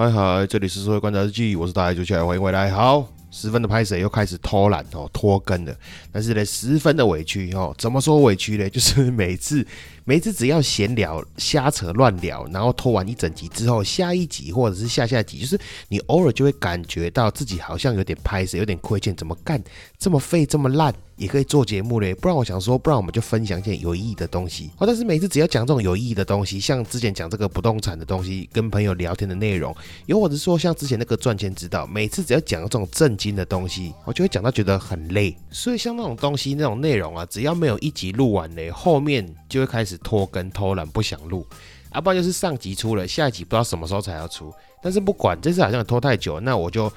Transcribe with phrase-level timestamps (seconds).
[0.00, 2.70] 嗨嗨，这里是社会观察日记，我是大爷主持人，欢迎回来。
[2.70, 5.74] 好，十分的拍摄又开始偷懒哦，拖更了，
[6.10, 7.74] 但是呢，十分的委屈哦。
[7.76, 8.70] 怎么说委屈呢？
[8.70, 9.62] 就是每次。
[10.10, 19.62] 每次只要闲聊、瞎扯、乱聊，然后拖完一整集之后，下一集或者是下下集，就是你偶尔就会感觉到自己好像有点拍死，有点亏欠，怎么干
[20.00, 22.12] 这么废、这么烂，也可以做节目嘞？
[22.12, 24.72] 不然我想说，不然我们就分享一件有意义的东西。
[24.78, 29.72] 哦，但是每次只要讲这种有意义的东西，像之前讲这个不动产的东西，跟朋友聊天的内容，
[30.06, 35.36] 又或者说像之前那个赚钱之道，每次只要讲这种震惊的东西，我就会讲到觉得很累。
[35.52, 39.99] 所以像那种东西、那种内容啊，只要没有一集录完嘞，后面就会开始。
[40.02, 41.46] 拖更偷懒不想录，
[41.90, 44.52] 啊，不然就是上集出了，下一集不知道什么时候才要出。
[44.82, 46.90] 但是不管这次好像拖太久，那我就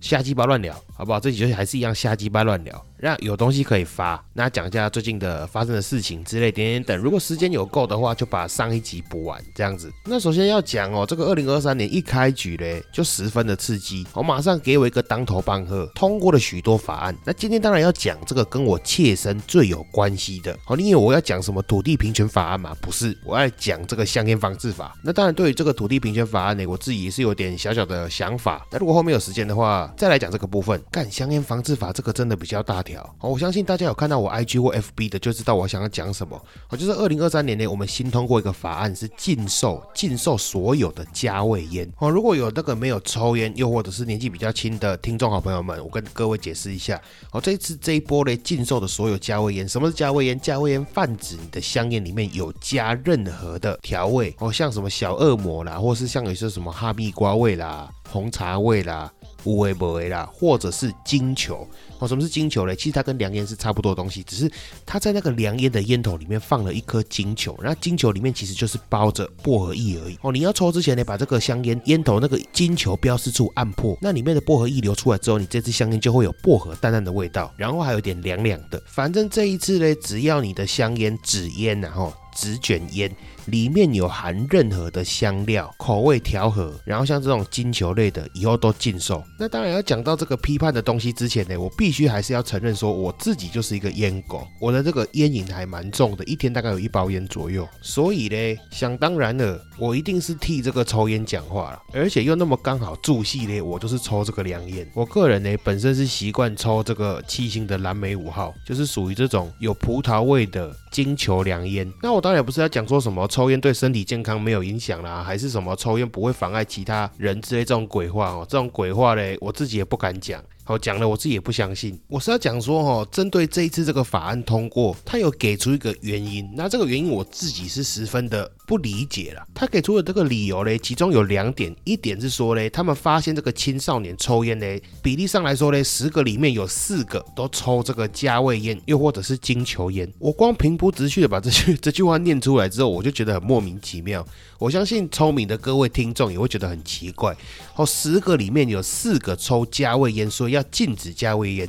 [0.00, 1.18] 瞎鸡巴乱聊，好不好？
[1.18, 2.86] 这集就还是一样瞎鸡巴乱聊。
[3.04, 6.96] 那有东西可以发，那讲一下最近的发生的事情之类点点等。
[6.96, 9.92] 如果时间有够的话，就把上一集补完这样子。
[10.06, 17.14] 那首先要讲哦，这个二零二三年一开局嘞，就十分的刺激，我马上给我一个当头棒喝，通过了许多法案。
[17.26, 20.58] 那今天当然要讲这个跟我切身最有关系的。
[20.64, 22.74] 好，你以为我要讲什么土地平权法案吗？
[22.80, 24.96] 不是，我要讲这个香烟防治法。
[25.02, 28.66] 那当然，对于这个土地平权法案呢，我自己也是有点小小的想法。
[28.70, 30.82] 那如果后面有时间的话，再来讲这个部分。
[30.90, 32.93] 干香烟防治法这个真的比较大条。
[32.96, 36.40] 好，我相信大家有看到我 IG 或 FB 的，就知道我想要讲什么。
[36.68, 41.90] 我就是二零二三年呢，我们新通过一个法案，是禁售禁售所有的加味烟。
[41.98, 47.00] 哦，如果有那个没有抽烟，又或者是年纪比较轻的听众好朋友们，我跟各位解释一下。
[47.30, 50.38] 哦，这一次这一波呢，禁售的所有加味烟，什么是加味烟？
[50.40, 59.12] 加味烟泛指你的香烟里面有加任何的调味，哦，像什么小恶魔啦，或是像有些什么哈密瓜味啦、红茶味啦。
[59.46, 62.08] 无为不为啦，或者是金球哦？
[62.08, 62.74] 什么是金球嘞？
[62.74, 64.50] 其实它跟凉烟是差不多的东西，只是
[64.86, 70.32] 它在那个凉烟的烟头里面放了一颗金球，那金球里面其实就是包着薄荷叶而已哦。
[70.32, 78.82] 你要抽之前呢，把这个香烟烟头那个金球标识处按破，那里面的薄荷液流出来之后，你这支香烟就会有薄荷淡淡的味道，然后还有点凉凉的。
[78.86, 83.14] 反正这一次呢，只要你的香烟纸烟然后纸卷烟。
[83.46, 89.22] 里面有含任何的香料、口味调和，然后像这种金球类的，以后都禁售。
[89.38, 97.68] 那当然要讲到这个批判的东西之前呢，我必须还是要承认说，我自己就是一个烟狗，我的这个烟瘾还蛮重的，一天大概有一包烟左右。
[97.82, 104.88] 所以呢，想当然了，我一定是替这个抽烟讲话了，而且又那么刚好住系列，我就是抽这个凉烟。
[104.94, 111.90] 我个人呢，本身是习惯抽这个七星的蓝莓五号，就是属于这种有葡萄味的金球凉烟。
[112.02, 113.28] 那我当然不是要讲说什么。
[113.34, 115.74] 抽烟对身体健康没有影响啦，还是什么？
[115.74, 120.40] 抽烟不会妨碍其他人之类这种鬼话哦，这种鬼话嘞，我自己也不敢讲。
[120.66, 122.00] 好讲了，我自己也不相信。
[122.08, 126.50] 我是要讲说，哈，针对这一次这个法案通过，他有给出一个原因。
[126.56, 129.46] 那这个原因我自己是十分的不理解了。
[129.54, 131.74] 他给出的这个理由嘞，其中有两点。
[131.84, 140.10] 一点是说嘞，他们发现这个青少年抽烟嘞，比例上来说嘞，十个里面有四个都抽这个加味烟，又或者是金球烟。
[140.18, 144.26] 我光平铺直叙的把这句 这句话念出来之后，我就觉得很莫名其妙。
[144.58, 147.36] 我相信聪明的各位听众也会觉得很奇怪。
[147.76, 151.68] 哦，十个里面有四个抽加味烟，所以要禁止加味烟，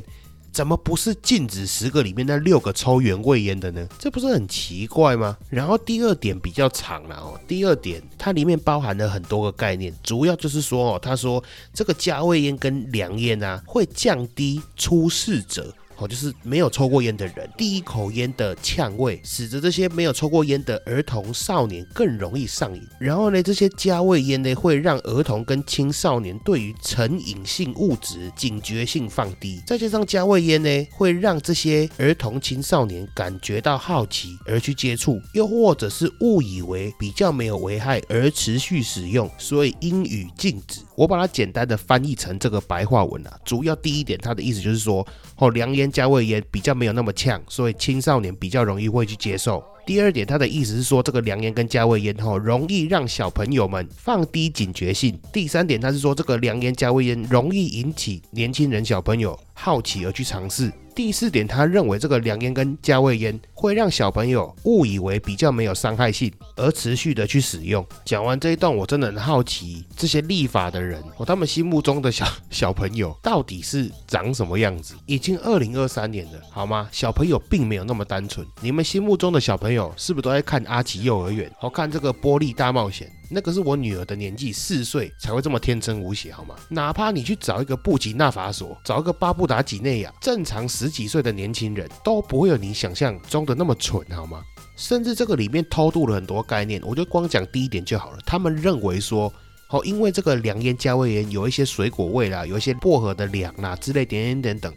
[0.51, 3.85] 怎么不是禁止十个里面那六个抽原味烟的呢？
[3.99, 5.37] 这不是很奇怪吗？
[5.49, 15.73] 然后第二点比较长了哦，第二点它里面包含了很多个概念，主要就是说哦，他说这个加味烟跟凉烟啊，会降低出事者。
[15.97, 22.81] 哦，就是没有抽过烟的人，第一口烟的呛味，使得这些没有抽过烟的儿童少年更容易上瘾。
[22.99, 29.61] 然后呢，这些加味烟呢，会让儿童跟青少年对于成瘾性物质警觉性放低。
[29.65, 40.81] 再加上加味烟呢，会让这些儿童青少年感觉到好奇而去接触，又或者是误以为比较没有危害而持续使用，所以应予禁止。
[40.95, 45.05] 我把它简单的翻译成这个白话文啊，主要第一点，它的意思就是说，
[45.37, 49.63] 哦，凉烟加味烟比较没有那么呛，所以青少年比较容易会去接受。
[49.85, 55.19] 第二点，他的意思是说，这个凉烟跟加味烟哈，容易让小朋友们放低警觉性。
[55.31, 60.71] 第三点，他是说这个凉烟加味烟容易引起年轻人小朋友好奇而去尝试。
[60.95, 67.85] 第四点，他认为这个凉烟跟加味烟会让小朋友误以为比较没有伤害性，而持续的去使用。
[68.05, 74.95] 讲完这一段，我真的很好奇，这些立法的人，哦，他们心目中的小小朋友到底是长什么样子？
[75.05, 76.87] 已经二零二三年了，好吗？
[76.93, 78.47] 小朋友并没有那么单纯。
[78.61, 81.51] 你们心目中的小朋友是不是都在看阿奇幼儿园？
[81.59, 83.11] 好看这个玻璃大冒险？
[83.29, 86.55] 那个是我女儿的年纪，四岁才会这么天真无邪，好吗？
[86.69, 94.43] 哪怕你去找一个布吉纳法索，找一个巴布达几内亚，正常十几岁的年轻人都不会有你想象中的那么蠢，好吗？
[94.75, 98.19] 甚至这个里面偷渡了很多概念，我就光讲第一点就好了。
[98.25, 99.33] 他们认为说，
[99.69, 104.73] 哦，因为这个凉烟加味烟有一些水果味啦，有一些薄荷的凉啦之类点点点等。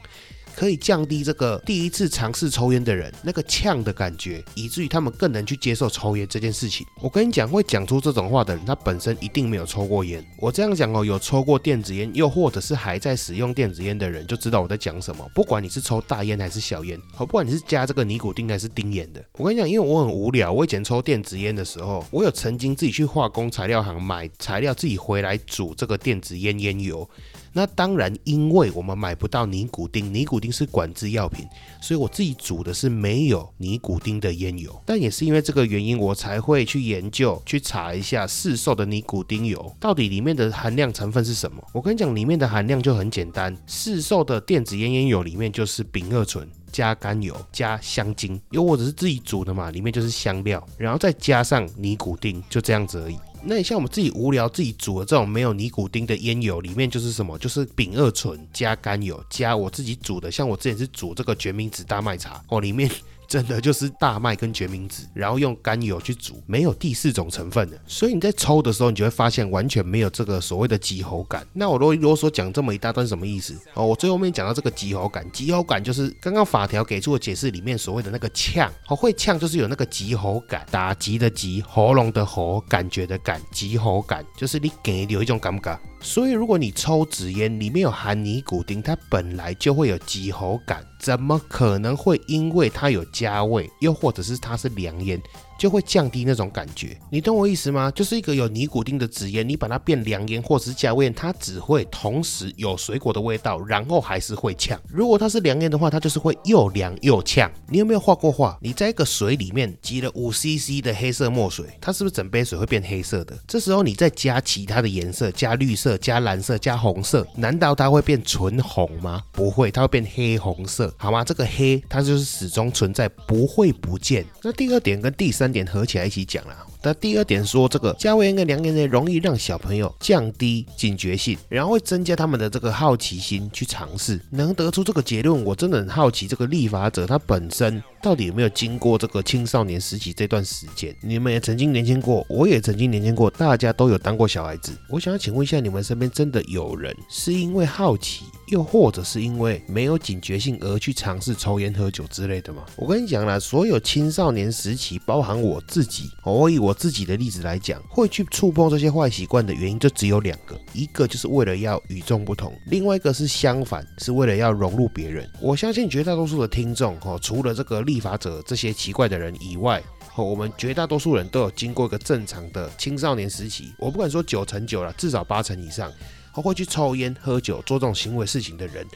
[0.59, 6.85] 可以降低这个第一次尝试抽烟的人那个呛的感觉，以至于他们更能去接受抽烟这件事情。
[7.01, 10.21] 我跟你讲，会讲出这种话的人，他本身一定没有抽过烟。
[10.37, 15.25] 我这样讲哦，有抽过电子烟，又或者是还在使用电子烟的人，就知道我在讲什么。
[15.33, 27.09] 不管你是抽大烟还是小烟，好，不管你是加这个尼古丁还是丁烟的，我跟你讲，因为我很无聊，我以前抽电子烟的时候，我有曾经自己去化工材料行买材料，自己回来煮这个电子烟烟油。
[27.53, 31.47] 那当然，因为我们买不到尼古丁，尼古丁是管制药品，
[31.81, 34.81] 所以我自己煮的是没有尼古丁的烟油。
[34.87, 41.63] 但也是因为这个原因，我才会去研究、去查一下市售的尼古丁油到底里面的含量成分是什么。
[41.73, 53.17] 我跟你讲，里面的含量就很简单，市售的电子烟烟油里面就是丙二醇加甘油加香精，又或者是自己煮的嘛，里面就是香料，然后再加上尼古丁，就这样子而已。
[53.45, 57.39] 那你像我们自己无聊自己煮的这种没有尼古丁的烟油，里面就是什么？
[57.39, 62.91] 就是丙二醇加甘油加我自己煮的，像我之前是煮这个决明子大麦茶哦，里面。
[63.29, 71.47] 真的就是大麦跟决明子，然后用甘油去煮，没有第四种成分的，所以你在抽的时候，你就会发现完全没有这个所谓的急喉感。
[71.53, 73.55] 那我啰啰嗦讲这么一大段什么意思？
[73.75, 85.79] 哦，我最后面讲到这个急喉感，急喉感就是刚刚法条给出的解释里面所谓的那个呛，哦，会呛就是有那个急喉感，打击的急，喉咙的喉，感觉的感，急喉感就是你给有一种感觉。
[86.01, 95.21] 所以，如果你抽纸烟里面有含尼古丁，它本来就会有急喉感，怎么可能会因为它有加味，又或者是它是凉烟？
[95.59, 97.91] 就会降低那种感觉，你懂我意思吗？
[97.91, 104.81] 就是一个有尼古丁的纸烟，你把它变凉烟或者是加味，它只会同时有水果的味道，然后还是会呛。
[104.89, 107.51] 如果它是凉烟的话，它就是会又凉又呛。
[107.69, 108.57] 你有没有画过画？
[108.63, 113.37] 你在一个水里面挤了五 CC 的黑色墨水，它是不是整杯水会变黑色的？
[113.49, 119.25] 这时候你再加其他的颜色，加绿色、加蓝色、加红色，难道它会变纯红吗？
[119.33, 121.25] 不会，它会变黑红色，好吗？
[121.25, 124.25] 这个黑它就是始终存在，不会不见。
[124.43, 125.49] 那第二点跟第三。
[125.49, 126.55] 点合起来一起讲了。
[126.83, 134.21] 那第二点说，这个加味烟跟凉烟呢，容易让小朋友降低警觉性，然后会增加他们的这个好奇心去尝试。
[134.31, 140.95] 能得出这个结论，我真的很好奇，这个立法者他本身到底有没有经过这个青少年时期这段时间？
[141.03, 144.71] 你们也曾经年轻过，我也曾经年轻过，大家都有当过小孩子。
[144.89, 152.63] 我想要请问一下，你们身边真的有人是因为好奇，又或者是因为没有警觉性而去尝试抽烟喝酒之类的吗？
[152.77, 156.68] 我跟你讲啦，所有青少年时期，包含我自己，我以我。
[156.69, 165.27] 我自己的例子来讲，会去触碰这些坏习惯的原因就只有两个，一个就是为了要与众不同，另外一个是相反，是为了要融入别人。
[165.41, 169.83] 我相信绝大多数的听众，哈，除了这个立法者这些奇怪的人以外，
[170.13, 173.73] 哈，我们绝大多数人都有经过一个正常的青少年时期。
[173.79, 175.91] 我不敢说九成九了，至少八成以上，
[176.33, 178.87] 会去抽烟、喝酒、做这种行为事情的人。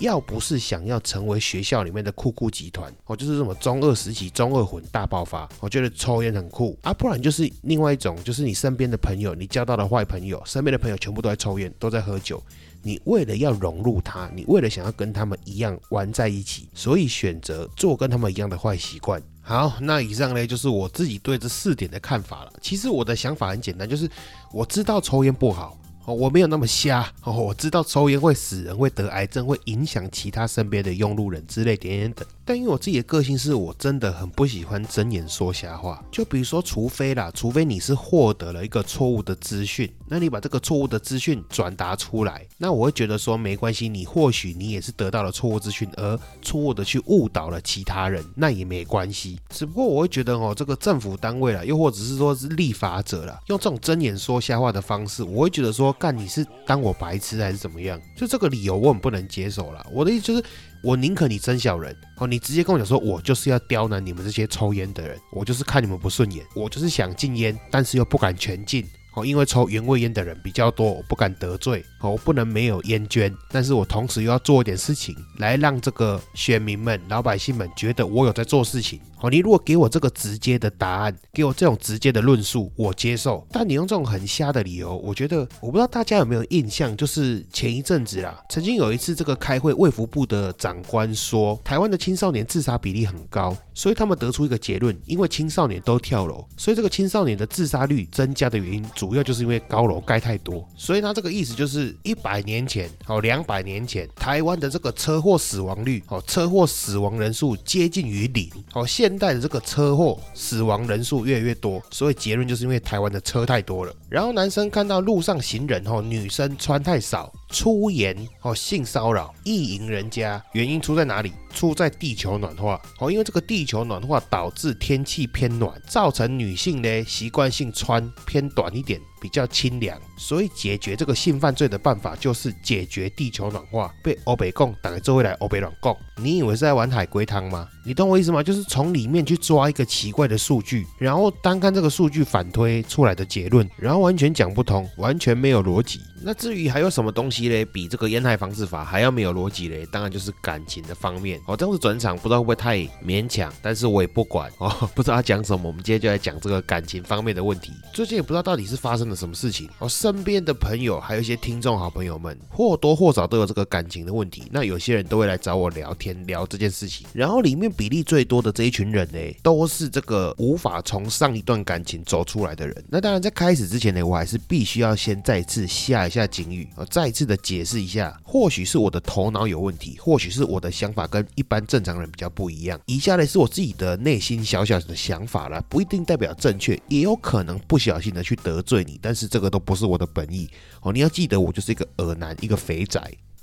[0.00, 12.42] 要不是想要成为学校里面的酷酷集团，哦，就是什么中二时期中二魂大爆发，我觉得抽烟很酷啊，不然就是另外一种，就是你身边的朋友，你交到的坏朋友，身边的朋友全部都在抽烟，都在喝酒，
[12.82, 19.22] 你为了要融入他，你为了想要跟他们一样玩在一起，所以选择做跟他们一样的坏习惯。
[19.42, 22.52] 好，那以上呢就是我自己对这四点的看法了。
[22.62, 24.08] 其实我的想法很简单，就是
[24.52, 25.76] 我知道抽烟不好。
[26.12, 32.26] 我没有那么瞎哦，我知道抽烟会死人，会得癌症，会影响其他身边的用路人之类点点等。
[32.50, 36.04] 但因为我自己的个性是我真的很不喜欢睁眼说瞎话。
[36.10, 49.38] 就比如说，除非啦，除非你是获得了一个错误的资讯，那你把这个错误的资讯转达出来，那我会觉得说没关系，你或许你也是得到了错误资讯，而错误的去误导了其他人，那也没关系。
[49.48, 55.92] 只不过我会觉得哦，这个政府单位啦，又或者是说是立法者啦，用这种睁眼说瞎话的方式，我会觉得说。
[56.00, 58.00] 干你是当我白痴还是怎么样？
[58.16, 59.86] 就这个理由我很不能接受了。
[59.92, 60.42] 我的意思就是，
[60.82, 61.96] 我宁可你真小人。
[62.16, 68.84] 哦，你直接跟我讲说，我就是要刁难你们这些抽烟的人，我就是看你们不顺眼，我就是想禁烟，但是又不敢全禁。
[69.14, 71.84] 哦，因为抽原味烟的人比较多，我不敢得罪。
[72.00, 79.00] 哦，我不能没有烟捐，但是我同时又要做一点事情，来让这个选民们、老百姓们觉得我有在做事情。
[79.22, 83.46] 哦，你如果给我这个直接的答案，给我这种直接的论述，我接受。
[83.52, 100.66] 但你用这种很瞎的理由，我觉得我不知道大家有没有印象，就是前一阵子啦，曾经有一次这个开会，卫福部的长官说，台湾的青少年自杀比例很高，所以他们得出一个结论，因为青少年都跳楼，所以这个青少年的自杀率增加的原因，主要就是因为高楼盖太多。
[100.74, 113.94] 所以他这个意思就是一百年前，哦，两百年前，台湾的这个车祸死亡率，哦，车祸死亡人数接近于零，哦，现代的这个车祸死亡人数越来越多，所以结论就是因为台湾的车太多了。
[114.08, 121.32] 然后男生看到路上行人哦，女生穿太少，出言哦性骚扰，意淫人家，原因出在哪里？
[121.52, 129.00] 出在地球暖化哦，因为这个地球暖化导致天气偏暖，造成女性呢习惯性穿偏短一点。
[129.20, 133.94] 比较清凉，所以解决这个性犯罪的办法就是解决地球暖化。
[134.02, 137.68] 被欧北共打周围来欧北暖共，你以为是在玩海龟汤吗？
[137.82, 138.42] 你懂我意思吗？
[138.42, 146.00] 就是从里面去抓一个奇怪的数据，然后单看这个数据反推出来的结论，然后完全讲不通，完全没有逻辑。
[146.22, 149.86] 那至于还有什么东西嘞，比这个烟害防治法还要没有逻辑嘞？
[149.90, 151.40] 当然就是感情的方面。
[151.46, 157.72] 哦，这样子转场不知道会不会太勉强，但是我也不管哦， 不知道他讲什么，我们今天就来讲这个感情方面的问题。
[157.94, 164.44] 最近也不知道到底是发生了什么事情，哦，身边的朋友还有一些听众好朋友们，或多或少都有这个感情的问题。
[164.52, 172.84] 那有些人都会来找我聊天聊这件事情，然后里面比例最多的这一群人呢，都是这个无法从上一段感情走出来的人。
[172.88, 176.00] 那当然在开始之前呢，我还是必须要先再次下。
[176.10, 182.80] 一下警语，再次的解释一下，或许是我的头脑有问题，或许是我的想法跟一般正常人比较不一样。
[182.86, 190.50] 以下呢是我自己的内心小小的想法了，不一定代表正确，也有可能不小心的去得罪你，但是这个都不是我的本意
[190.80, 190.92] 哦。
[190.92, 193.00] 你要记得，我就是一个耳男，一个肥仔。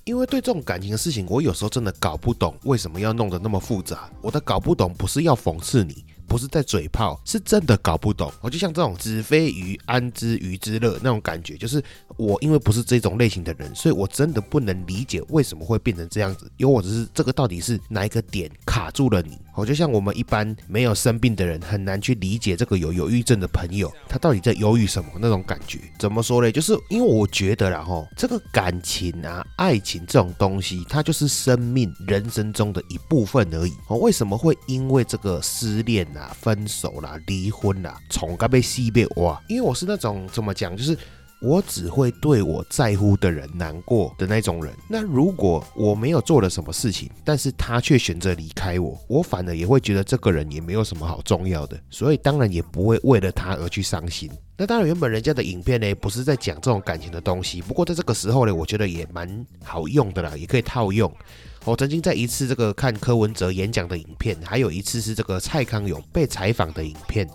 [0.08, 4.10] 因为对这种感情的事情，我有时候真的搞不懂为什么要弄得那么复杂。
[4.22, 6.04] 我的搞不懂不是要讽刺你。
[6.28, 8.30] 不是在嘴炮，是真的搞不懂。
[8.42, 11.82] 我就像这种“子非鱼，安知鱼之乐”那种感觉，就是
[12.18, 16.52] 我因为不是这种类型的人，所以我真的不能理解为什么会变成这样子。
[16.58, 19.38] 又或者是这个到底是哪一个点卡住了你？
[19.58, 25.80] 我就像我们一般没有生病的人，很难去理解这个有忧郁症的朋友，他到底在忧郁什么那种感觉？
[25.98, 26.52] 怎么说呢？
[26.52, 33.74] 就是因为我觉得啦，吼，这个感情啊、爱情这种东西，它就是生命、人生中的一部分而已。
[33.88, 36.06] 哦，为什么会因为这个失恋？
[36.16, 39.42] 啊，分手啦，离婚啦，从该被西被哇！
[39.50, 40.96] 因为我是那种怎么讲，就是
[41.40, 44.74] 我只会对我在乎的人难过的那种人。
[44.88, 54.30] 那如果我没有做了什么事情，但是他却选择离开我，我反而也会觉得这个人也没有什么好重要的，所以当然也不会为了他而去伤心。
[54.60, 61.12] 那当然，原本人家的影片呢，不是在讲这种感情的东西，不过在这个时候呢，我觉得也蛮好用的啦，也可以套用。
[61.64, 67.30] 我曾经在一次这个看柯文哲演讲的影片，还有一次是这个蔡康永被采访的影片，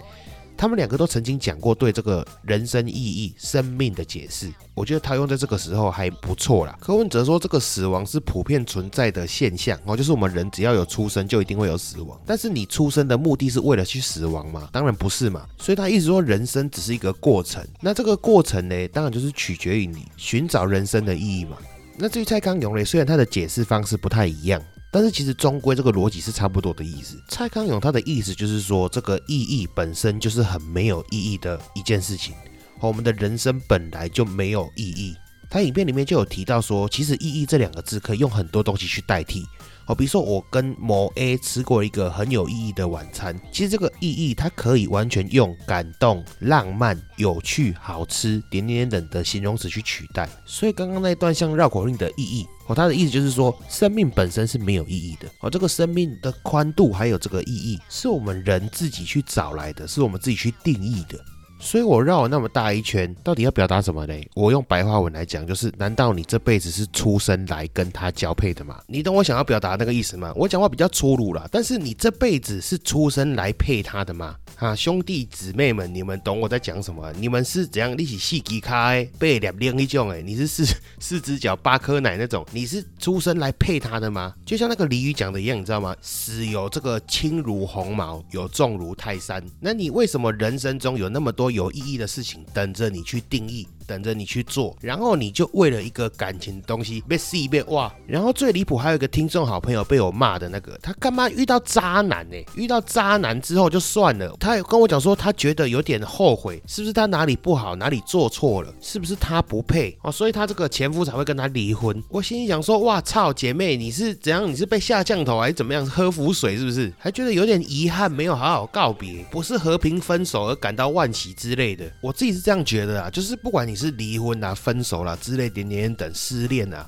[0.63, 4.49] 他们两个都曾经讲过对这个人生意义、生命的解释。
[4.75, 6.79] 我觉得他用在这个时候还不错啦。
[6.81, 12.17] 柯文哲说，这个死亡是普遍存在的现象哦，就是我们人只要有出生，就一定会有死亡。
[12.25, 14.69] 但是你出生的目的是为了去死亡吗？
[14.71, 15.45] 当然不是嘛。
[15.59, 17.61] 所以他一直说人生只是一个过程。
[17.81, 21.57] 那这个过程呢，当然就是取决于你寻找人生的意义嘛。
[21.99, 24.63] 那至于蔡康永嘞，虽然他的解释方式不太一样，
[24.93, 27.17] 但是其实终归这个逻辑是差不多的意思。
[27.29, 32.35] 蔡康永他的意思就是说，这个意义本身就是很没有意义的一件事情，
[32.79, 35.17] 我们的人生本来就没有意义。
[35.49, 39.45] 他影片里面就有提到说，其实意义这两个字可以用很多东西去代替。
[39.85, 50.29] 好，比如说我跟某 A 吃过一个很有意义的晚餐，其实这个意义它可以完全用感动、浪漫、有趣、好吃点点点等的形容词去取代。
[50.47, 55.29] 所以刚刚那一段像绕口令的意义，哦，它的意思就是说生命本身是没有意义的。
[55.41, 61.23] 哦，这个生命的宽度还有这个意义，是我们人自己去找来的，是我们自己去定义的。
[61.63, 64.15] 所以我绕了那么大一圈，到底要表达什么呢？
[64.35, 68.81] 我用白话文来讲，就是难道你这辈子是出生来跟他交配的吗？
[68.89, 70.33] 你懂我想要表达那个意思吗？
[70.35, 74.35] 我讲话比较粗鲁了，但是你这辈子是出生来配他的吗？
[74.57, 77.13] 啊，兄弟姊妹们，你们懂我在讲什么？
[77.13, 80.11] 你们是怎样一起细吉开背两另一种？
[80.11, 80.65] 哎，你是四
[80.99, 82.45] 四只脚八颗奶那种？
[82.51, 84.35] 你是出生来配他的吗？
[84.45, 85.95] 就像那个俚语讲的一样，你知道吗？
[86.03, 89.41] 死有这个轻如鸿毛，有重如泰山。
[89.61, 91.52] 那你为什么人生中有那么多？
[91.53, 102.37] 有意义的事情等着你去定义，等着你去做，然后你就为了一个感情的东西被撕被哇，然后最离谱还有一个听众好朋友被我骂的那个，他干嘛遇到渣男呢？
[102.55, 112.03] 遇到渣男之后就算了，他也跟我讲说他觉得有点后悔，是不是他哪里不好，哪里做错了，是不是他不配哦，所以他这个前夫才会跟他离婚。
[112.09, 114.51] 我心里想说，哇操，姐妹你是怎样？
[114.51, 115.85] 你是被下降头还是怎么样？
[115.87, 116.93] 喝浮水是不是？
[116.99, 121.85] 还觉得有点遗憾，没有好好告别，不是和平分手而感到万喜之类的。
[122.01, 126.87] 我自己是这样觉得啊，就是不管你你是离婚啦、分手啦之类点点等失恋啊。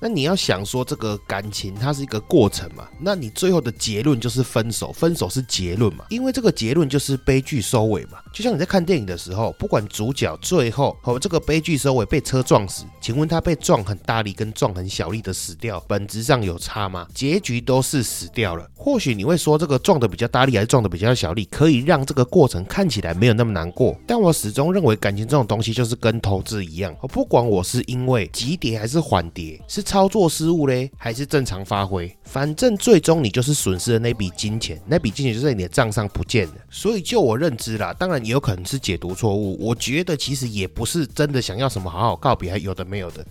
[0.00, 2.88] 那你要想说这个感情它是一个过程嘛？
[3.00, 6.04] 那你最后的结论就是分手，分手是结论嘛？
[6.10, 8.18] 因为这个结论就是悲剧收尾嘛。
[8.32, 17.06] 就像你在看电影的时候，不管主角最后和这个悲剧收尾被车撞死，请问他被撞很大力跟撞很小力的死掉，本质上有差吗？
[17.14, 18.68] 结局都是死掉了。
[18.84, 23.98] 或许你会说这个撞的比较大力还是撞的比较小力，可以让这个过程看起来没有那么难过。
[24.06, 29.82] 但我始终认为感情这种东西就是跟投资一样，不管我是因为急跌还是缓跌，是。
[29.94, 32.12] 操作失误嘞，还是正常发挥？
[32.24, 36.54] 反正最终你就是损失了那笔金钱，那笔金钱就在你的账上不见了。
[36.68, 39.56] 所以就我认知啦，当然也有可能是解读错误。
[39.64, 43.24] 我觉得其实也不是真的想要什么好好告别，还有的没有的。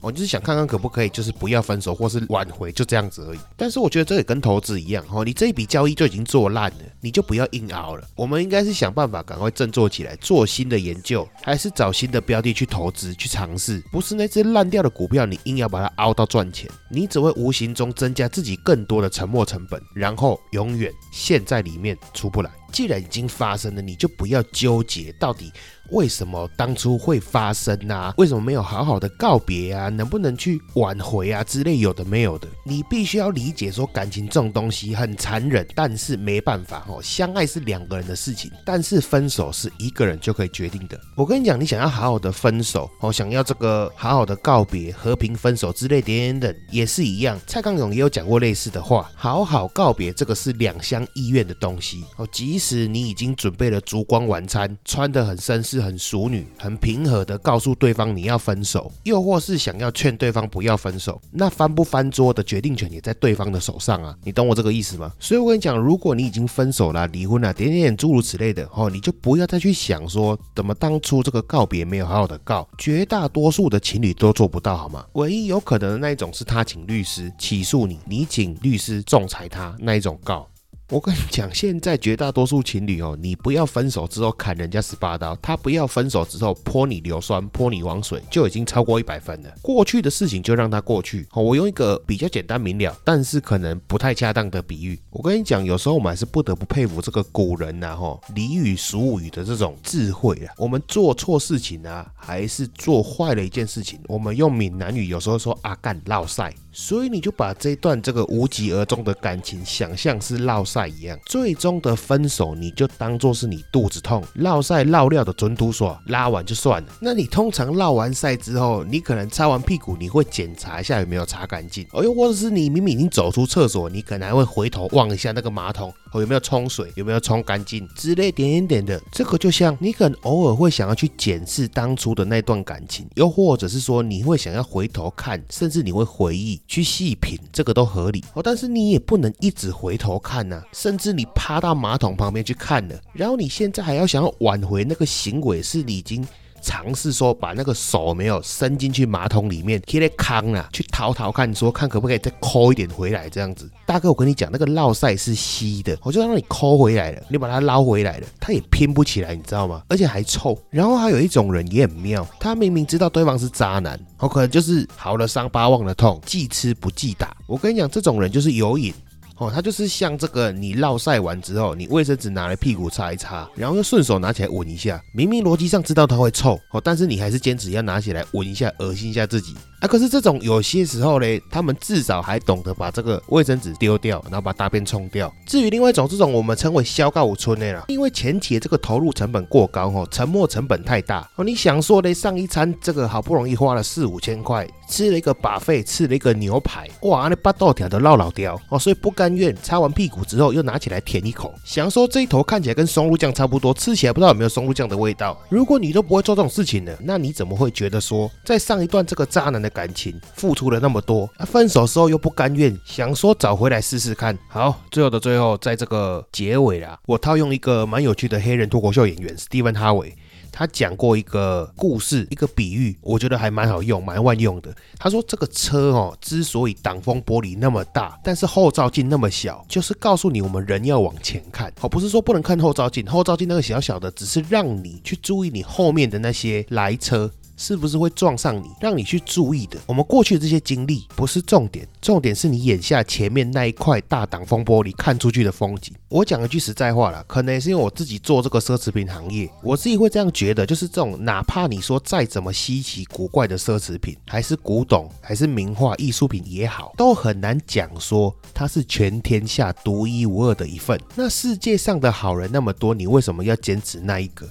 [0.00, 3.38] 我就是想看看可不可以，就是不要分手或是挽回，就这样子而已。
[3.56, 8.08] 但是我觉得这也跟投资一样，哦，你这一笔交易就已经做烂了，你就不要硬熬了。
[8.16, 22.50] 我们应该是想办法赶快振作起来，做新的研究，还是找新的标的去投资去尝试，不是那只烂掉的股票，你硬要把它熬到赚钱，你只会无形中增加自己更多的沉没成本，然后永远陷在里面出不来。
[22.72, 25.52] 既然已经发生了，你就不要纠结到底。
[25.90, 28.14] 为什么当初会发生啊？
[28.16, 29.88] 为什么没有好好的告别啊？
[29.88, 31.42] 能不能去挽回啊？
[31.42, 37.00] 之类有的没有的，你必须要理解说感情这种东西很残忍，但是没办法哦。
[37.02, 41.00] 相爱是两个人的事情，但是分手是一个人就可以决定的。
[41.16, 47.36] 我跟你讲，你想要好好的分手哦，想要这个好好的告别、和平分手之类点点等，也是一样。
[47.48, 52.28] 蔡康永也有讲过类似的话，好好告别这个是两厢意愿的东西哦。
[52.30, 55.79] 即使你已经准备了烛光晚餐，穿得很绅士。
[55.80, 64.16] 很淑女、很平和的告诉对方你要分手，又或是想要劝对方不要分手，那翻不翻桌的决定权也在对方的手上啊！
[64.24, 65.12] 你懂我这个意思吗？
[65.18, 75.04] 所以我跟你讲，如果你已经分手了、离婚了，点点点诸如此类的哦，你就不要再去想说怎么当初这个告别没有好好的告，绝大多数的情侣都做不到，好吗？
[75.12, 80.48] 唯一有可能的那一种是他请律师起诉你，你请律师仲裁他那一种告。
[80.90, 89.54] 我跟你讲，现在绝大多数情侣哦，你不要分手之后砍人家十八刀，他不要分手之后泼你硫酸、泼你王水，就已经超过一百分了。
[89.62, 91.24] 过去的事情就让它过去。
[91.30, 95.00] 好，我用一个比较简单明了，但是可能不太恰当的比喻。
[95.10, 100.52] 我跟你讲，有时候我们还是不得不佩服这个古人呐，哈俚语俗语的这种智慧啊。
[100.56, 106.52] 我们做错事情啊，还是做坏了一件事情，我们用闽南语有时候说阿干绕赛。
[106.72, 116.88] 所以你就把这段这个无疾而终的感情想象是落赛一样，最终的分手你就当做是你肚子痛，落赛落料的准土所拉完就算了。
[117.00, 125.92] 那你通常落完赛之后，你可能擦完屁股，你会检查一下有没有擦干净，哦又或者是你明明已经走出厕所，你可能还会回头望一下那个马桶。
[126.12, 126.90] 哦，有没有冲水？
[126.96, 129.00] 有没有冲干净之类点点点的？
[129.12, 138.40] 这个就像你可能偶尔会想要去检视当初的那段感情，又或者是说你会想要回头看，甚至你会回忆去细品，这个都合理哦。
[138.40, 146.24] 但是你也不能一直回头看呐，甚至你趴到马桶旁边去看了，然后你现在还要想要挽回那个行为，是你已经。
[146.60, 153.70] 尝试说把那个手没有伸进去马桶里面，贴在康啊，去掏掏看，说看可不可以再抠一点回来这样子。
[153.86, 159.82] 大哥，我跟你讲，那个烙塞是稀的，我就让你抠回来了，你把它捞回来了，它也拼不起来，你知道吗？
[159.88, 160.56] 而且还臭。
[160.70, 167.36] 然后还有一种人也很妙，他明明知道对方是渣男，我可能就是好了伤疤忘了痛，记吃不记打。
[167.46, 168.92] 我跟你讲，这种人就是有瘾。
[169.40, 179.54] 哦，它就是像这个，你绕晒完之后，你卫生纸拿来屁股擦一擦，然后又顺手拿起来闻一下，明明逻辑上知道它会臭，哦，但是你还是坚持要拿起来闻一下，恶心一下自己。
[179.80, 185.34] 啊，可是这种有些时候嘞，他们至少还懂得把这个卫生纸丢掉，然后把大便冲掉。
[185.46, 191.42] 至于另外一种，这种我们称为消告五村的啦，因为前期的这个投入成本过高哦，沉没成本太大哦。
[191.42, 205.40] 你想说嘞，上一餐这个好不容易花了四五千块，吃了一个把费，吃了一个牛排，哇，那八豆条都落老掉哦，所以不甘愿擦完屁股之后又拿起来舔一口，想说这一头看起来跟松露酱差不多，吃起来不知道有没有松露酱的味道。
[205.48, 209.70] 如果你都不会做这种事情呢，那你怎么会觉得说在上一段这个渣男的？
[209.70, 214.36] 感情付出了那么多，分手时候又不甘愿，想说找回来试试看。
[214.48, 220.12] 好，最后的最后，在这个结尾啊，我套用一个蛮有趣的黑人脱口秀演员史蒂芬哈维。
[220.52, 224.74] 他讲过一个故事，一个比喻，我觉得还蛮好用，蛮万用的。
[224.98, 237.30] 他说这个车哦，之所以挡风玻璃那么大，但是后照镜那么小，就是告诉你我们人要往前看，哦，不是说不能看后照镜，后照镜那个小小的，只是让你去注意你后面的那些来车。
[237.60, 239.78] 是不是会撞上你，让你去注意的？
[239.84, 245.94] 我们过去的这些经历不是重点，重点是你眼下前面那一块大挡风玻璃看出去的风景。
[246.08, 260.98] 我讲一句实在话了，可能也是因为我自己做这个奢侈品行业，我自己会这样觉得，就是这种哪怕你说再怎么稀奇古怪的奢侈品，还是古董，还是名画艺术品也好，都很难讲说它是全天下独一无二的一份。
[261.14, 264.48] 那世界上的好人那么多，你为什么要坚持那一个？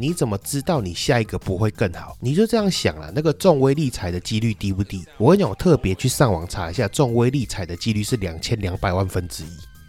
[0.00, 2.16] 你怎么知道你下一个不会更好？
[2.20, 5.04] 你就这样想了，那个中威力彩的几率低不低？
[5.16, 9.48] 我跟你讲，我特别去上网查一下，中威力彩的几率是两千两百万分之一。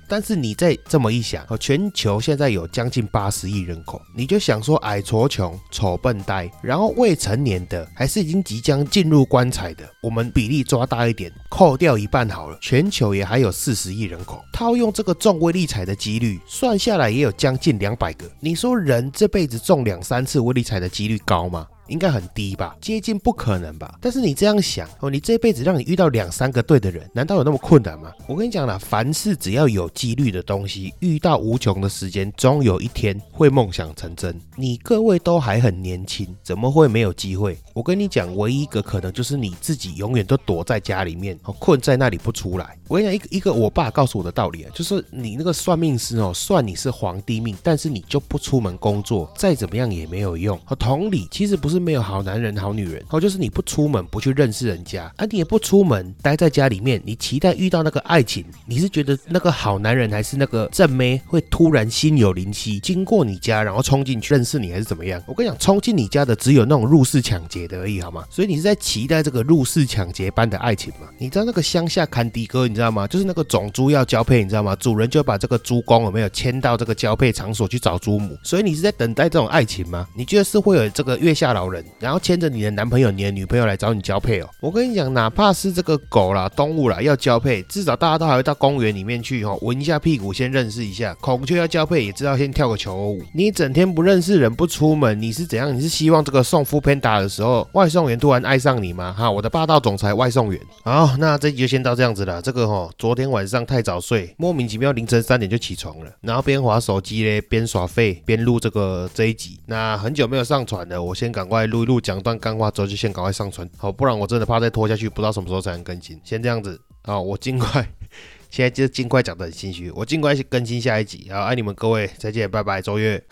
[0.10, 14.44] 但是你再这么一想，哦，全球现在有将近八十亿人口，你就想说矮矬穷、丑笨呆，然后未成年的，还是已经即将进入棺材的，我们比例抓大一点，扣掉一半好了，全球也还有四十亿人口。
[14.52, 18.26] 套用这个中威力彩的几率，算下来也有将近两百个。
[18.40, 21.68] 你说人这辈子中两三次威力彩的几率高吗？
[21.90, 23.98] 应该很低吧，接近不可能吧？
[24.00, 28.12] 但是你这样想哦，你这辈子让你遇到两三个对的人，难道有那么困难吗？
[28.28, 34.40] 我跟你讲了，凡事只要有几率的东西，遇到无穷的时间，终有一天会梦想成真。
[34.56, 37.58] 你各位都还很年轻，怎么会没有机会？
[37.74, 42.78] 我跟你讲，唯一一个可能就是你自己永远都躲在家里面，哦困在那里不出来。
[42.88, 50.60] 我跟你讲，一个一个我爸告诉我的道理啊，就是你那个算命师哦，算你是皇帝命，但是你就不出门工作，再怎么样也没有用。
[50.78, 51.79] 同理，其实不是。
[51.82, 65.22] 没有好男人、好女人，哦，就是你不出门，不去认识人家，啊，你也不出门，待在家里面，你期待遇到那个爱情，你是觉得那个好男人还是那个正妹会突然心有灵犀，经过你家，然后冲进去认识你，还是怎么样？
[65.28, 68.26] 我跟你讲，冲进你家的只有那种入室抢劫的而已，好吗？
[68.30, 71.08] 所以你是在期待这个入室抢劫般的爱情吗？
[71.18, 73.08] 你知道那个乡下坎迪哥，你知道吗？
[73.08, 74.76] 就是那个种猪要交配，你知道吗？
[74.76, 80.08] 主人就把这个猪公有没有牵到这个交配场所去找猪母，所以你是在等待这种爱情吗？
[80.16, 81.84] 你觉得是会有这个月下老人？
[82.00, 84.50] 然后牵着你的男朋友、你的女朋友来找你交配哦。
[84.60, 91.14] 我跟你讲，哪怕是这个狗啦、动物啦要交配，至少大家都还会到公园里面去哈，闻一下屁股，先认识一下。
[91.22, 93.22] 孔雀要交配，也知道先跳个求偶舞。
[93.34, 95.76] 你整天不认识人、不出门，你是怎样？
[95.76, 99.14] 你是希望这个送夫 panda 的时候，外送员突然爱上你吗？
[99.18, 100.60] 哈，我的霸道总裁外送员。
[100.84, 102.42] 好，那这集就先到这样子了。
[102.42, 109.60] 这个哈，昨天晚上太早睡，莫名其妙凌晨三点就起床了，然后边划手机嘞，边耍废，边录这个这一集。
[109.66, 112.00] 那很久没有上传了，我先赶快录一录。
[112.02, 116.20] 讲段干话之后就先赶快上传，好，不然我真的怕再拖下去，不知道什么时候才能更新。
[116.24, 117.88] 先这样子，好，我尽快，
[118.50, 121.30] 现在就尽快讲的很心虚，我尽快去更新下一集。
[121.32, 123.24] 好，爱你们各位，再见，拜拜，周月。